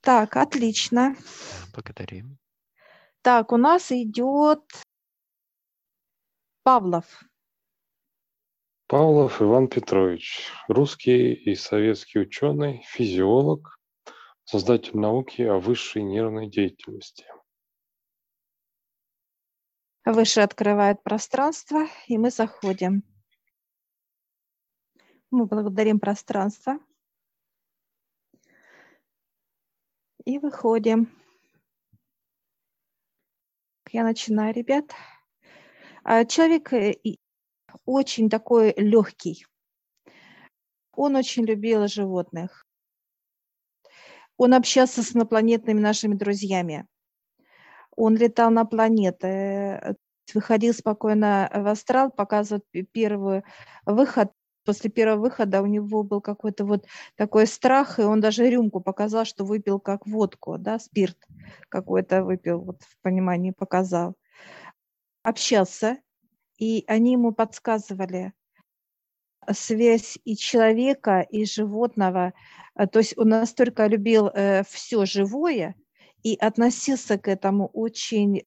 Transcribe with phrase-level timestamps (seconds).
[0.00, 1.14] Так, отлично.
[1.74, 2.38] Благодарим.
[3.22, 4.62] Так, у нас идет
[6.62, 7.22] Павлов.
[8.86, 13.78] Павлов Иван Петрович, русский и советский ученый, физиолог,
[14.44, 17.24] создатель науки о высшей нервной деятельности.
[20.04, 23.04] Выше открывает пространство, и мы заходим.
[25.30, 26.78] Мы благодарим пространство.
[30.24, 31.10] И выходим.
[33.90, 34.84] Я начинаю, ребят.
[36.04, 36.94] А, человек э,
[37.86, 39.46] очень такой легкий.
[40.92, 42.66] Он очень любил животных.
[44.36, 46.86] Он общался с инопланетными нашими друзьями.
[47.96, 49.96] Он летал на планеты,
[50.34, 52.62] выходил спокойно в астрал, показывал
[52.92, 53.42] первый
[53.84, 54.32] выход.
[54.70, 59.24] После первого выхода у него был какой-то вот такой страх, и он даже рюмку показал,
[59.24, 61.18] что выпил как водку, да, спирт
[61.68, 64.14] какой-то выпил, вот в понимании показал.
[65.24, 65.98] Общался,
[66.56, 68.32] и они ему подсказывали
[69.50, 72.32] связь и человека, и животного.
[72.74, 75.74] А, то есть он настолько любил э, все живое
[76.22, 78.44] и относился к этому очень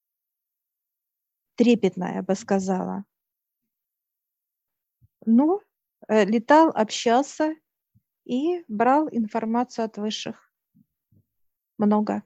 [1.58, 3.04] трепетно, я бы сказала.
[5.26, 5.60] Но
[6.08, 7.56] летал, общался
[8.26, 10.52] и брал информацию от высших.
[11.78, 12.24] Много.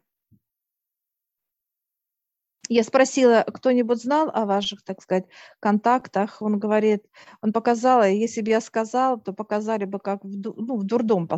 [2.69, 5.25] Я спросила, кто-нибудь знал о ваших, так сказать,
[5.61, 6.41] контактах?
[6.41, 7.05] Он говорит,
[7.41, 11.29] он показал, если бы я сказал, то показали бы, как в, ну, в дурдом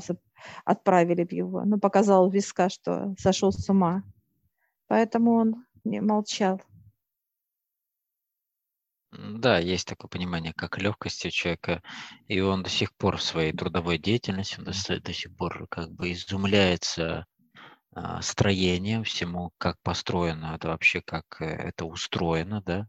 [0.65, 1.63] отправили бы его.
[1.65, 4.03] Ну, показал виска, что сошел с ума.
[4.87, 6.61] Поэтому он не молчал.
[9.21, 11.83] Да, есть такое понимание, как легкости у человека,
[12.27, 15.91] и он до сих пор в своей трудовой деятельности, он до, до сих пор как
[15.91, 17.25] бы изумляется
[17.91, 22.87] а, строением, всему, как построено, это вообще как э, это устроено, да.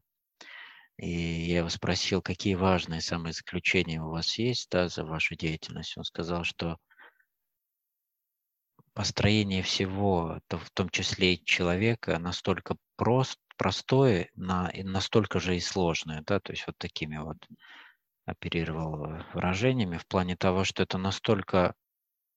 [0.99, 5.97] И я его спросил, какие важные самые заключения у вас есть, да, за вашу деятельность.
[5.97, 6.77] Он сказал, что
[8.93, 15.61] построение всего, в том числе и человека, настолько прост, простое, на, и настолько же и
[15.61, 17.37] сложное, да, то есть вот такими вот
[18.25, 21.75] оперировал выражениями в плане того, что это настолько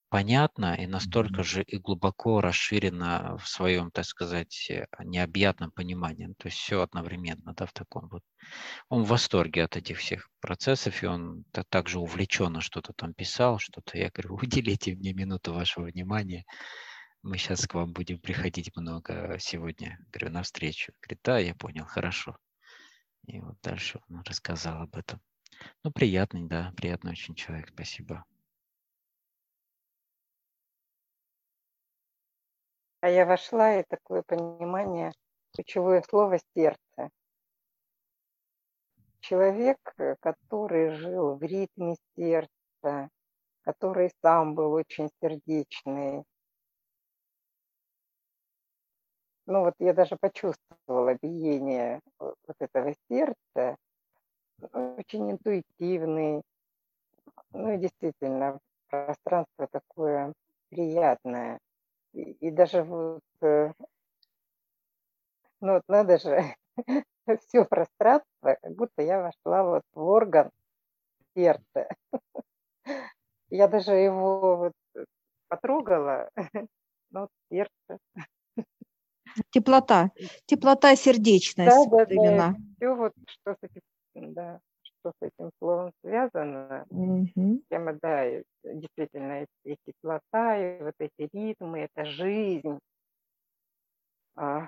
[0.10, 6.28] понятно и настолько же и глубоко расширено в своем, так сказать, э, необъятном понимании.
[6.38, 8.22] То есть все одновременно, да, в таком вот.
[8.90, 13.98] Он в восторге от этих всех процессов, и он также увлеченно что-то там писал, что-то.
[13.98, 16.44] Я говорю, уделите мне минуту вашего внимания.
[17.24, 19.98] Мы сейчас к вам будем приходить много сегодня.
[20.12, 20.92] Говорю, на встречу.
[21.02, 22.38] Говорит, да, я понял, хорошо.
[23.28, 25.22] И вот дальше он рассказал об этом.
[25.84, 28.26] Ну, приятный, да, приятный очень человек, спасибо.
[33.00, 35.14] А я вошла, и такое понимание,
[35.54, 37.10] ключевое слово «сердце».
[39.22, 43.10] Человек, э, который жил в ритме сердца,
[43.62, 46.26] который сам был очень сердечный.
[49.46, 53.78] Ну вот я даже почувствовала биение вот этого сердца,
[54.74, 56.42] очень интуитивный.
[57.52, 58.60] Ну и действительно,
[58.90, 60.34] пространство такое
[60.70, 61.60] приятное–
[62.14, 63.72] и, даже вот, э,
[65.62, 66.56] ну вот надо же,
[67.42, 70.52] все пространство, как будто я вошла вот в орган
[71.36, 71.88] сердца.
[73.50, 74.74] Я даже его вот
[75.48, 76.30] потрогала,
[77.12, 78.00] вот сердце.
[79.54, 80.12] Теплота,
[80.46, 81.90] теплота, сердечность.
[81.90, 82.56] Да, да, да.
[82.78, 84.60] Все вот, что с этим, да
[85.04, 86.86] что с этим словом связано.
[86.90, 87.62] Угу.
[87.70, 88.26] Тема, да,
[88.64, 92.80] действительно, и теплота, и вот эти ритмы, это жизнь.
[94.36, 94.68] А,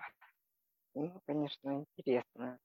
[0.93, 2.59] ну, конечно, интересно.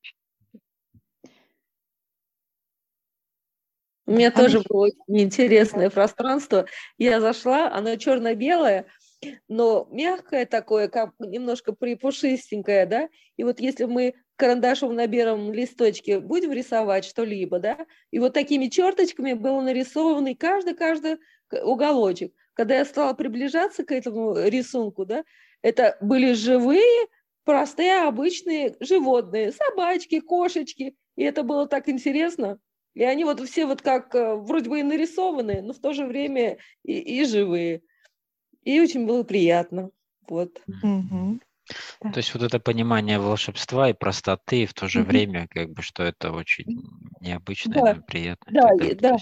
[4.07, 6.67] У меня тоже было очень интересное пространство.
[6.99, 8.87] Я зашла, оно черно-белое,
[9.49, 13.09] но мягкое такое, как немножко припушистенькое, да.
[13.37, 18.69] И вот если мы карандашом на белом листочке будем рисовать что-либо, да, и вот такими
[18.69, 21.19] черточками был нарисованный каждый-каждый
[21.63, 22.33] уголочек.
[22.55, 25.25] Когда я стала приближаться к этому рисунку, да,
[25.63, 27.07] это были живые,
[27.45, 32.59] простые, обычные животные, собачки, кошечки, и это было так интересно.
[32.95, 36.07] И они вот все вот как э, вроде бы и нарисованные, но в то же
[36.07, 37.83] время и, и живые.
[38.63, 39.91] И очень было приятно.
[40.29, 40.63] Вот.
[40.83, 41.41] Угу.
[42.01, 45.83] То есть вот это понимание волшебства и простоты, и в то же время, как бы,
[45.83, 46.83] что это очень
[47.21, 47.93] необычно да.
[47.93, 48.53] и приятно.
[48.53, 49.17] Да, и, да,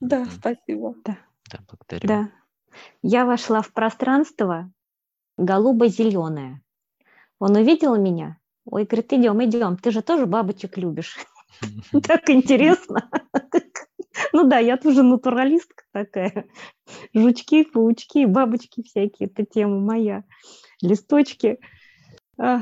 [0.00, 0.94] да, спасибо.
[1.04, 1.18] Да.
[1.50, 2.08] да, благодарю.
[2.08, 2.30] Да.
[3.02, 4.70] Я вошла в пространство,
[5.36, 6.62] голубо-зеленая.
[7.38, 11.16] Он увидел меня, ой, говорит, идем, идем, ты же тоже бабочек любишь.
[12.02, 13.08] Так интересно.
[14.32, 16.46] Ну да, я тоже натуралистка такая.
[17.14, 20.24] Жучки, паучки, бабочки всякие, это тема моя.
[20.80, 21.58] Листочки.
[22.38, 22.60] Э,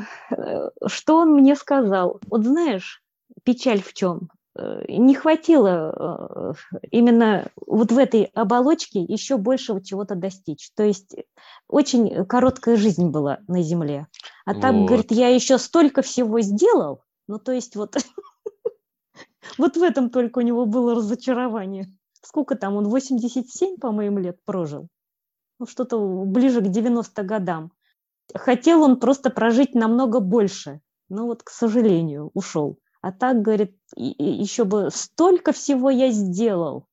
[0.86, 2.20] что он мне сказал?
[2.26, 3.02] Вот знаешь,
[3.44, 4.30] печаль в чем?
[4.56, 10.70] Э, не хватило э, именно вот в этой оболочке еще большего чего-то достичь.
[10.74, 11.14] То есть
[11.68, 14.08] очень короткая жизнь была на Земле.
[14.44, 14.86] А так, вот.
[14.86, 17.02] говорит, я еще столько всего сделал.
[17.28, 17.96] Ну, то есть вот,
[19.58, 21.86] вот в этом только у него было разочарование.
[22.22, 24.88] Сколько там, он 87, по-моему, лет прожил?
[25.58, 27.72] Ну, что-то ближе к 90 годам.
[28.34, 30.80] Хотел он просто прожить намного больше.
[31.08, 32.78] Но вот, к сожалению, ушел.
[33.02, 36.86] А так, говорит, еще бы столько всего я сделал.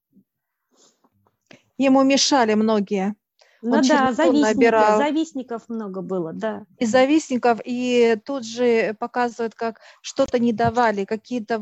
[1.78, 3.16] Ему мешали многие.
[3.62, 6.66] Ну Он да, завистников, завистников много было, да.
[6.78, 11.62] И завистников, и тут же показывают, как что-то не давали, какие-то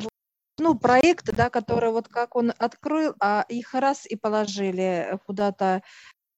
[0.57, 5.83] ну, проекты, да, которые вот как он открыл, а их раз и положили куда-то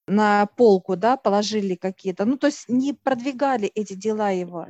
[0.08, 2.26] на полку, да, положили какие-то.
[2.26, 4.68] Ну, то есть не продвигали эти дела его.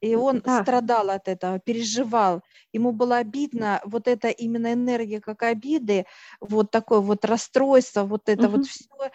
[0.00, 0.62] И он да.
[0.62, 2.42] страдал от этого, переживал.
[2.72, 6.06] Ему было обидно, вот эта именно энергия как обиды,
[6.40, 8.58] вот такое вот расстройство, вот это угу.
[8.58, 9.10] вот все,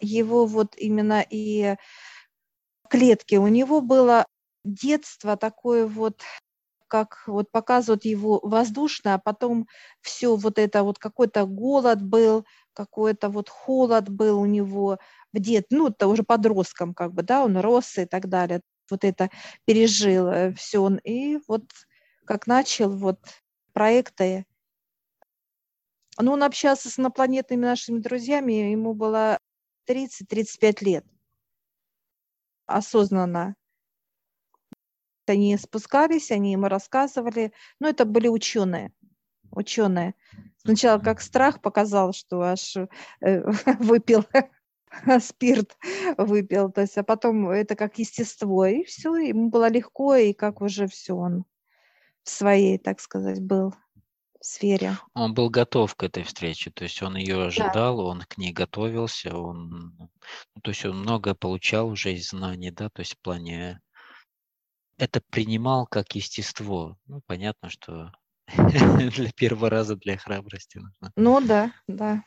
[0.00, 1.76] его вот именно и
[2.90, 3.36] клетки.
[3.36, 4.26] У него было
[4.64, 6.20] детство такое вот,
[6.88, 9.66] как вот показывают его воздушно, а потом
[10.00, 14.98] все вот это вот какой-то голод был, какой-то вот холод был у него
[15.32, 19.04] в дет, ну, это уже подростком как бы, да, он рос и так далее вот
[19.04, 19.30] это
[19.64, 20.78] пережил э, все.
[20.80, 21.64] Он, и вот
[22.24, 23.18] как начал вот
[23.72, 24.46] проекты,
[26.18, 29.38] ну, он общался с инопланетными нашими друзьями, ему было
[29.86, 31.04] 30-35 лет
[32.66, 33.54] осознанно.
[35.28, 38.92] Они спускались, они ему рассказывали, но ну, это были ученые,
[39.50, 40.14] ученые.
[40.58, 42.86] Сначала как страх показал, что аж э,
[43.78, 44.24] выпил
[45.20, 45.76] спирт
[46.16, 50.60] выпил, то есть, а потом это как естество, и все, ему было легко, и как
[50.60, 51.44] уже все он
[52.22, 53.74] в своей, так сказать, был
[54.40, 54.96] в сфере.
[55.14, 58.02] Он был готов к этой встрече, то есть он ее ожидал, да.
[58.02, 62.88] он к ней готовился, он, ну, то есть он многое получал уже из знаний, да,
[62.88, 63.80] то есть в плане
[64.98, 66.98] это принимал как естество.
[67.06, 68.12] Ну, понятно, что
[68.48, 71.12] для первого раза для храбрости нужно.
[71.16, 72.22] Ну да, да.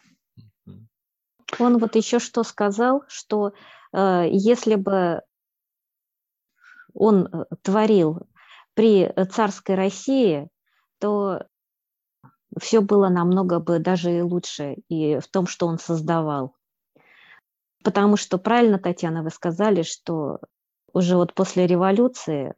[1.59, 3.53] Он вот еще что сказал, что
[3.93, 5.21] э, если бы
[6.93, 8.21] он э, творил
[8.73, 10.47] при царской России,
[10.99, 11.45] то
[12.59, 16.55] все было намного бы даже и лучше и в том, что он создавал.
[17.83, 20.39] Потому что правильно, Татьяна, вы сказали, что
[20.93, 22.53] уже вот после революции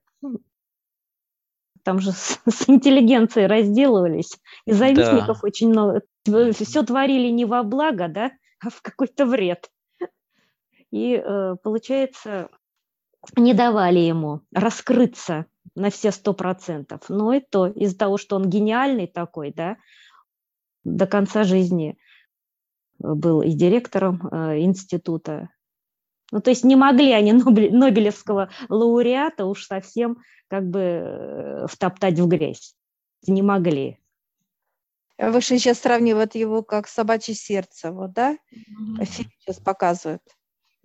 [1.84, 5.48] там же с, с интеллигенцией разделывались, и завистников да.
[5.48, 6.02] очень много.
[6.54, 8.32] Все творили не во благо, да,
[8.62, 9.70] в какой-то вред.
[10.92, 12.50] И э, получается,
[13.36, 17.10] не давали ему раскрыться на все сто процентов.
[17.10, 19.78] Но и то из-за того, что он гениальный такой, да,
[20.84, 21.98] до конца жизни
[23.00, 25.50] был и директором э, института.
[26.34, 32.28] Ну, то есть не могли они Нобелевского лауреата уж совсем как бы э, втоптать в
[32.28, 32.76] грязь.
[33.28, 34.00] Не могли.
[35.20, 38.34] Вы же сейчас сравнивают его как собачье сердце, вот, да?
[38.34, 39.06] Mm-hmm.
[39.06, 40.24] Фильм сейчас показывают.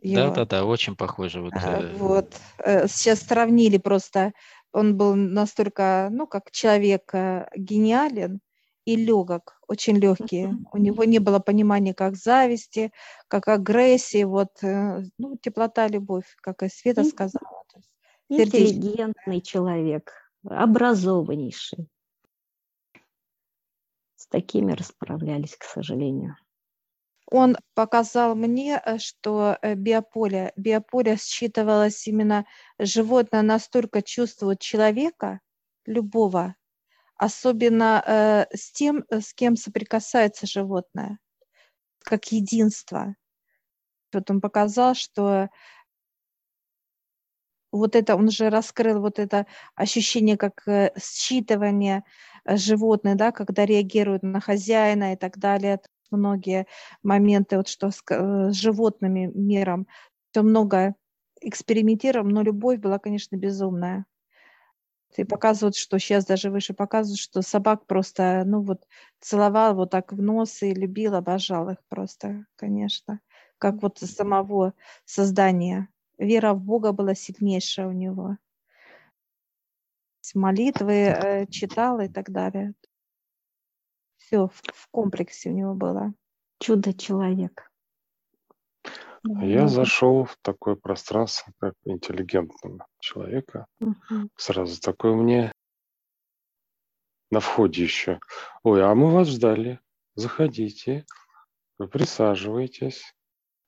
[0.02, 1.40] Да, да, да, очень похоже.
[1.40, 2.36] Вот, а, вот.
[2.58, 4.34] Э, сейчас сравнили просто.
[4.72, 8.40] Он был настолько, ну, как человек э, гениален
[8.92, 9.98] и легок, очень.
[9.98, 10.64] Mm-hmm.
[10.72, 12.92] У него не было понимания как зависти,
[13.28, 17.64] как агрессии, вот, ну, теплота, любовь, как и Света сказала.
[18.28, 20.12] Интеллигентный человек,
[20.44, 21.88] образованнейший
[24.28, 26.36] такими расправлялись, к сожалению.
[27.30, 32.46] Он показал мне, э, что э, биополе, биополе считывалось именно
[32.78, 35.40] животное настолько чувствует человека,
[35.84, 36.54] любого,
[37.18, 41.18] особенно э, с тем, э, с кем соприкасается животное,
[42.04, 43.14] как единство.
[44.12, 45.48] Вот он показал, что
[47.70, 50.62] вот это, он же раскрыл вот это ощущение как
[50.96, 52.02] считывание
[52.48, 56.66] Э, животные, да, когда реагируют на хозяина и так далее, многие
[57.02, 58.02] моменты, вот что с,
[58.52, 59.86] животными миром,
[60.30, 60.94] все много
[61.42, 64.06] экспериментировал, но любовь была, конечно, безумная.
[65.16, 68.86] И показывают, что сейчас даже выше показывают, что собак просто, ну вот,
[69.20, 73.20] целовал вот так в нос и любил, обожал их просто, конечно,
[73.58, 74.74] как вот самого
[75.04, 75.88] создания
[76.18, 78.36] вера в Бога была сильнейшая у него.
[80.34, 82.74] Молитвы э, читал и так далее.
[84.18, 86.12] Все в, в комплексе у него было.
[86.60, 87.72] Чудо-человек.
[89.24, 93.66] А я зашел в такое пространство, как интеллигентного человека.
[93.80, 94.30] Угу.
[94.36, 95.52] Сразу такое мне
[97.30, 98.20] на входе еще.
[98.62, 99.80] Ой, а мы вас ждали.
[100.14, 101.04] Заходите,
[101.78, 103.12] вы присаживайтесь.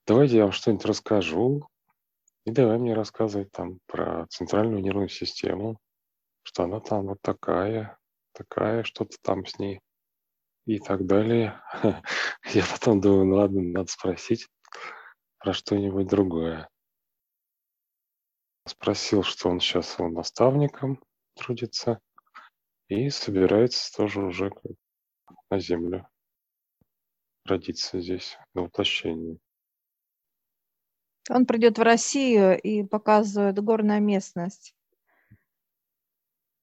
[0.07, 1.69] Давайте я вам что-нибудь расскажу.
[2.47, 5.79] И давай мне рассказывать там про центральную нервную систему,
[6.43, 7.99] что она там вот такая,
[8.33, 9.81] такая, что-то там с ней
[10.67, 11.61] и так далее.
[12.55, 14.49] Я потом думаю, ну ладно, надо спросить
[15.41, 16.69] про что-нибудь другое.
[18.67, 21.03] Спросил, что он сейчас наставником
[21.35, 21.99] трудится
[22.89, 24.53] и собирается тоже уже
[25.51, 26.09] на землю
[27.45, 29.39] родиться здесь, на воплощении.
[31.31, 34.75] Он придет в Россию и показывает горная местность.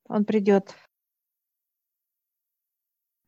[0.07, 0.75] Он придет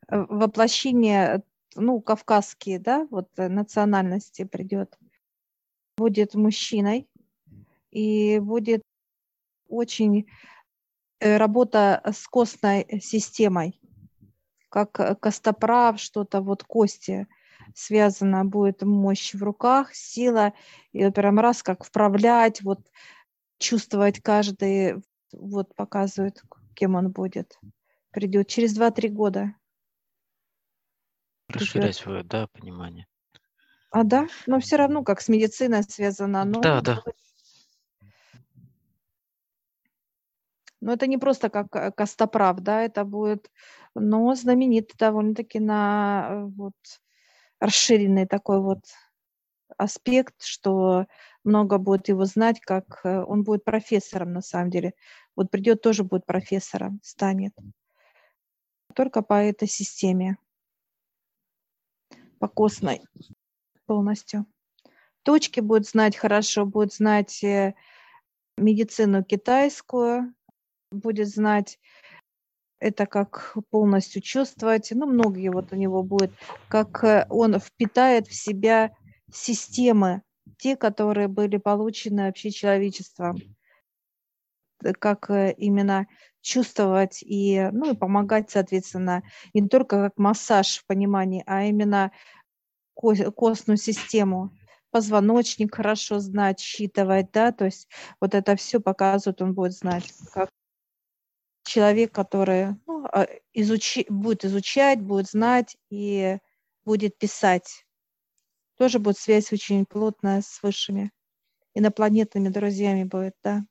[0.07, 1.43] воплощение,
[1.75, 4.97] ну, кавказские, да, вот национальности придет
[5.99, 7.09] будет мужчиной
[7.91, 8.81] и будет
[9.67, 10.27] очень
[11.19, 13.81] э, работа с костной системой,
[14.69, 17.27] как костоправ, что-то вот кости
[17.75, 20.53] связано, будет мощь в руках, сила,
[20.93, 22.79] и прям раз как вправлять, вот
[23.57, 25.03] чувствовать каждый,
[25.33, 26.41] вот показывает,
[26.75, 27.59] кем он будет.
[28.11, 29.53] Придет через 2-3 года.
[31.49, 33.05] Расширять свое, да, понимание.
[33.91, 36.45] А да, но все равно как с медициной связано.
[36.45, 36.61] Но...
[36.61, 37.03] Да, да.
[40.81, 43.51] Но это не просто как э, Костоправ, да, это будет,
[43.95, 46.75] но знаменитый довольно-таки на э, вот
[47.59, 48.79] расширенный такой вот
[49.77, 51.05] аспект, что
[51.43, 54.93] много будет его знать, как э, он будет профессором на самом деле.
[55.35, 57.53] Вот придет тоже будет профессором, станет.
[58.95, 60.37] Только по этой системе,
[62.39, 63.01] по костной
[63.89, 64.45] полностью.
[65.23, 67.73] Точки будет знать хорошо, будет знать э,
[68.55, 70.31] медицину китайскую,
[70.91, 71.79] будет знать
[72.79, 74.91] это как полностью чувствовать.
[74.91, 76.31] Ну, многие вот у него будет,
[76.67, 78.95] как э, он впитает в себя
[79.33, 80.21] системы,
[80.59, 83.37] те, которые были получены вообще человечеством,
[84.83, 86.05] э, как именно
[86.41, 89.23] чувствовать и, ну, и помогать, соответственно,
[89.55, 92.11] не только как массаж в понимании, а именно
[92.99, 94.51] костную систему,
[94.91, 97.87] позвоночник хорошо знать, считывать, да, то есть
[98.19, 100.49] вот это все показывает, он будет знать, как
[101.63, 106.39] человек, который ну, а, изучи, будет изучать, будет знать и
[106.83, 107.85] будет писать.
[108.77, 111.11] Тоже будет связь очень плотная с высшими
[111.75, 113.65] инопланетными друзьями будет, да.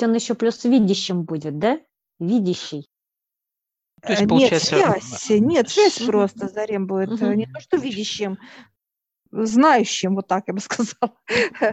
[0.00, 1.80] Он еще плюс видящим будет, да?
[2.18, 2.88] Видящий.
[4.02, 4.76] То есть, э, получается...
[4.76, 7.32] Нет, связь, нет, связь просто Зарем будет угу.
[7.32, 8.38] не то, что видящим,
[9.30, 11.16] знающим, вот так я бы сказала,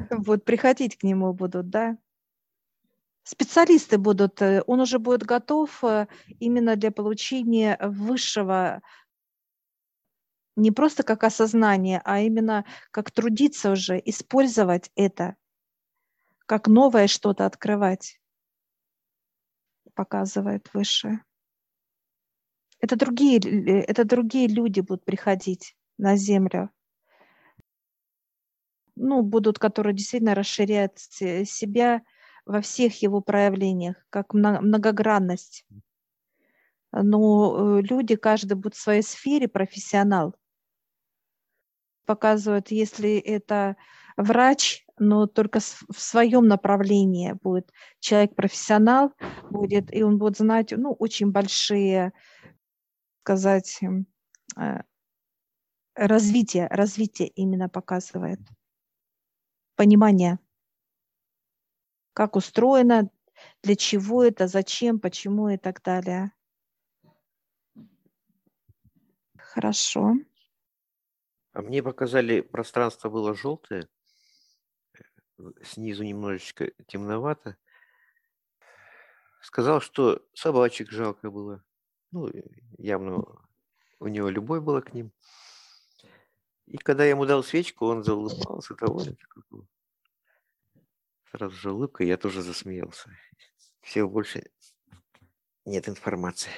[0.10, 1.98] вот приходить к нему будут, да.
[3.24, 5.84] Специалисты будут, э, он уже будет готов
[6.40, 8.82] именно для получения высшего,
[10.56, 15.36] не просто как осознание, а именно как трудиться уже, использовать это,
[16.46, 18.22] как новое что-то открывать,
[19.94, 21.24] показывает высшее
[22.84, 23.40] это другие,
[23.86, 26.70] это другие люди будут приходить на землю.
[28.98, 32.02] Ну, будут, которые действительно расширяют себя
[32.46, 35.66] во всех его проявлениях, как многогранность.
[36.92, 40.36] Но э, люди, каждый будет в своей сфере профессионал.
[42.06, 43.78] Показывают, если это
[44.18, 47.72] врач, но только в своем направлении будет
[48.02, 49.14] человек профессионал,
[49.50, 52.12] будет, и он будет знать ну, очень большие
[53.24, 53.80] сказать,
[54.58, 54.82] э,
[55.96, 58.42] развитие, развитие именно показывает.
[59.76, 60.40] Понимание,
[62.14, 63.10] как устроено,
[63.64, 66.34] для чего это, зачем, почему и так далее.
[69.38, 70.16] Хорошо.
[71.54, 73.88] А мне показали, пространство было желтое,
[75.62, 77.56] снизу немножечко темновато.
[79.42, 81.64] Сказал, что собачек жалко было.
[82.14, 82.30] Ну,
[82.78, 83.26] явно
[84.00, 85.12] у него любовь была к ним.
[86.68, 89.18] И когда я ему дал свечку, он заулыбался довольно.
[91.32, 93.10] Сразу же улыбка, я тоже засмеялся.
[93.82, 94.44] Все больше
[95.66, 96.52] нет информации.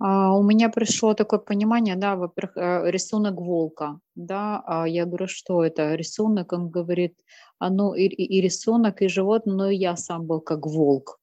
[0.00, 5.28] А, у меня пришло такое понимание, да, во-первых, э, рисунок волка, да, а я говорю,
[5.28, 7.14] что это рисунок, он говорит,
[7.60, 11.21] а ну и, и рисунок, и животное, но и я сам был как волк.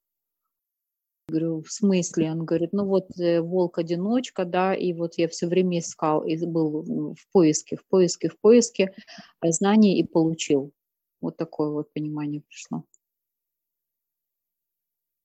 [1.30, 2.32] Говорю, в смысле?
[2.32, 6.82] Он говорит, ну вот э, волк-одиночка, да, и вот я все время искал, и был
[7.14, 8.94] в поиске, в поиске, в поиске
[9.42, 10.72] знаний и получил.
[11.20, 12.84] Вот такое вот понимание пришло.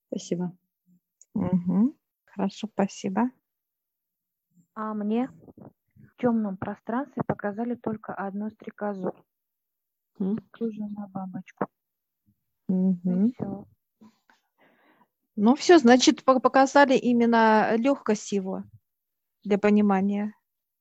[0.08, 0.56] Спасибо.
[1.34, 1.96] Угу.
[2.26, 3.32] Хорошо, спасибо.
[4.74, 5.30] А мне
[5.96, 9.14] в темном пространстве показали только одну стрекозу,
[10.18, 11.68] похожую на бабочку.
[12.68, 13.32] Угу.
[13.34, 13.66] все.
[15.38, 18.64] Ну все, значит, показали именно легкость его
[19.44, 20.34] для понимания.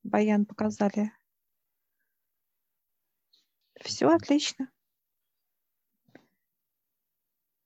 [0.05, 1.13] Баян показали.
[3.81, 4.71] Все отлично.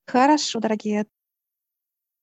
[0.07, 1.07] Хорошо, дорогие